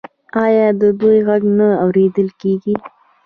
آیا 0.45 0.67
د 0.81 0.83
دوی 0.99 1.17
غږ 1.27 1.41
نه 1.57 1.67
اوریدل 1.83 2.29
کیږي؟ 2.41 2.73